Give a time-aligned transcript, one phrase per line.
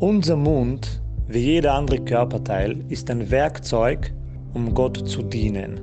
[0.00, 4.12] Unser Mund, wie jeder andere Körperteil, ist ein Werkzeug,
[4.54, 5.80] um Gott zu dienen.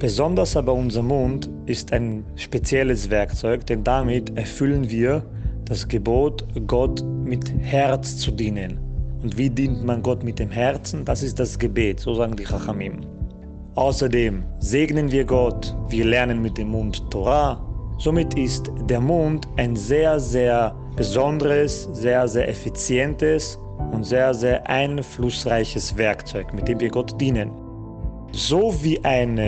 [0.00, 5.22] Besonders aber unser Mund ist ein spezielles Werkzeug, denn damit erfüllen wir
[5.66, 8.78] das Gebot, Gott mit Herz zu dienen.
[9.22, 11.04] Und wie dient man Gott mit dem Herzen?
[11.04, 13.00] Das ist das Gebet, so sagen die Chachamim.
[13.74, 17.62] Außerdem segnen wir Gott, wir lernen mit dem Mund Torah.
[17.98, 23.58] Somit ist der Mund ein sehr, sehr besonderes, sehr, sehr effizientes
[23.92, 27.52] und sehr, sehr einflussreiches Werkzeug, mit dem wir Gott dienen.
[28.32, 29.38] So wie ein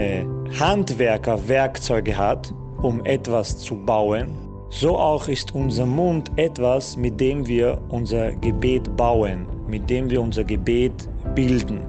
[0.59, 4.29] Handwerker Werkzeuge hat, um etwas zu bauen,
[4.71, 10.23] so auch ist unser Mund etwas, mit dem wir unser Gebet bauen, mit dem wir
[10.23, 11.80] unser Gebet bilden.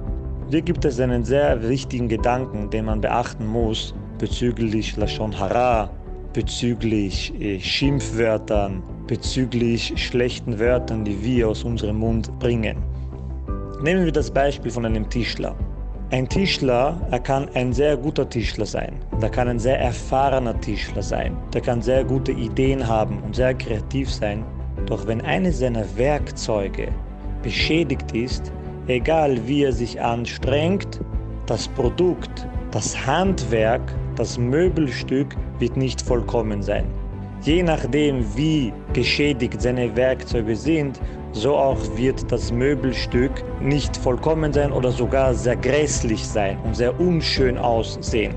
[0.49, 5.91] Hier gibt es einen sehr wichtigen Gedanken, den man beachten muss bezüglich Lashon Hara,
[6.33, 12.77] bezüglich äh, Schimpfwörtern, bezüglich schlechten Wörtern, die wir aus unserem Mund bringen.
[13.83, 15.55] Nehmen wir das Beispiel von einem Tischler.
[16.11, 18.93] Ein Tischler, er kann ein sehr guter Tischler sein.
[19.21, 21.37] Er kann ein sehr erfahrener Tischler sein.
[21.53, 24.43] Der kann sehr gute Ideen haben und sehr kreativ sein.
[24.87, 26.89] Doch wenn eines seiner Werkzeuge
[27.43, 28.51] beschädigt ist,
[28.87, 30.99] egal wie er sich anstrengt,
[31.45, 33.81] das Produkt, das Handwerk,
[34.15, 36.85] das Möbelstück wird nicht vollkommen sein.
[37.43, 44.71] Je nachdem, wie geschädigt seine Werkzeuge sind, so auch wird das Möbelstück nicht vollkommen sein
[44.71, 48.35] oder sogar sehr grässlich sein und sehr unschön aussehen.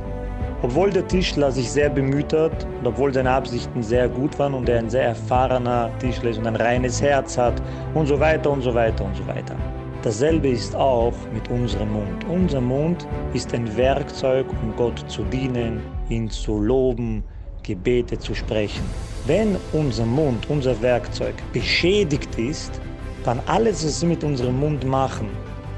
[0.62, 4.70] Obwohl der Tischler sich sehr bemüht hat und obwohl seine Absichten sehr gut waren und
[4.70, 7.60] er ein sehr erfahrener Tischler ist und ein reines Herz hat
[7.92, 9.54] und so weiter und so weiter und so weiter.
[10.00, 12.24] Dasselbe ist auch mit unserem Mund.
[12.32, 17.22] Unser Mund ist ein Werkzeug, um Gott zu dienen, ihn zu loben,
[17.64, 18.84] Gebete zu sprechen.
[19.26, 22.80] Wenn unser Mund, unser Werkzeug beschädigt ist,
[23.24, 25.28] dann alles, was wir mit unserem Mund machen,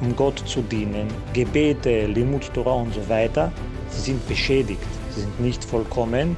[0.01, 3.53] um Gott zu dienen, Gebete, Limut Torah und so weiter,
[3.91, 4.81] sie sind beschädigt,
[5.15, 6.37] sie sind nicht vollkommen.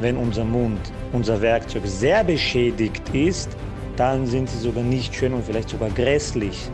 [0.00, 0.80] Wenn unser Mund,
[1.12, 3.48] unser Werkzeug sehr beschädigt ist,
[3.96, 6.68] dann sind sie sogar nicht schön und vielleicht sogar grässlich.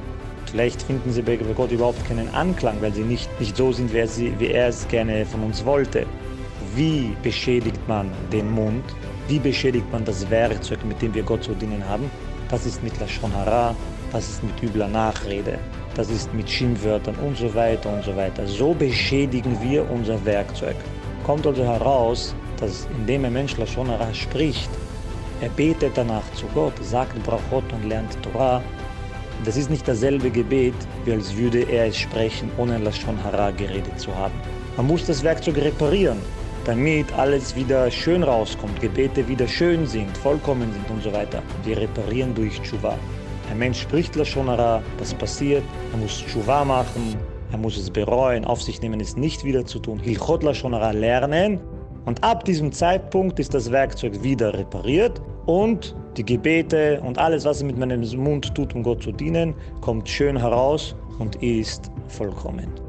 [0.51, 4.07] Vielleicht finden sie bei Gott überhaupt keinen Anklang, weil sie nicht, nicht so sind, wie,
[4.07, 6.07] sie, wie er es gerne von uns wollte.
[6.77, 8.85] Wie beschädigt man den Mund?
[9.29, 12.11] Wie beschädigt man das Werkzeug, mit dem wir Gott zu dienen haben?
[12.51, 13.75] Das ist mit Lashon Hara,
[14.13, 15.59] das ist mit übler Nachrede,
[15.95, 18.47] das ist mit Schimpfwörtern und so weiter und so weiter.
[18.47, 20.77] So beschädigen wir unser Werkzeug.
[21.25, 24.69] Kommt also heraus, dass indem ein Mensch Lashon Hara spricht,
[25.41, 28.63] er betet danach zu Gott, sagt Brachot und lernt Torah.
[29.47, 30.75] Das ist nicht dasselbe Gebet,
[31.07, 34.35] wie als würde er es sprechen, ohne Lashon Hara geredet zu haben.
[34.77, 36.19] Man muss das Werkzeug reparieren
[36.67, 41.41] damit alles wieder schön rauskommt, Gebete wieder schön sind, vollkommen sind und so weiter.
[41.65, 42.99] Wir reparieren durch Tshuva.
[43.51, 45.63] Ein Mensch spricht Lashonara, das passiert,
[45.93, 47.17] er muss Tshuva machen,
[47.53, 50.01] er muss es bereuen, auf sich nehmen, es nicht wieder zu tun.
[50.01, 51.61] Hilchot Lashonara lernen
[52.05, 57.61] und ab diesem Zeitpunkt ist das Werkzeug wieder repariert und die Gebete und alles, was
[57.61, 62.86] er mit meinem Mund tut, um Gott zu dienen, kommt schön heraus und ist vollkommen.